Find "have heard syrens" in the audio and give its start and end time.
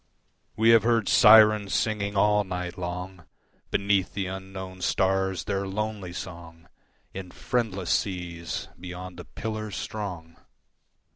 0.71-1.73